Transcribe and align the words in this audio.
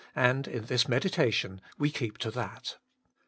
and 0.15 0.47
in 0.47 0.65
this 0.65 0.87
meditation 0.87 1.61
we 1.77 1.91
keep 1.91 2.17
to 2.17 2.31
that. 2.31 2.77